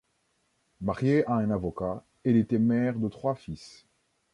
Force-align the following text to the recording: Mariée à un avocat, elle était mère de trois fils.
Mariée 0.81 1.23
à 1.27 1.33
un 1.35 1.51
avocat, 1.51 2.03
elle 2.25 2.37
était 2.37 2.57
mère 2.57 2.95
de 2.95 3.07
trois 3.07 3.35
fils. 3.35 3.85